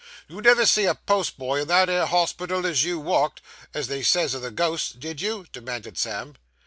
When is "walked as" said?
2.99-3.85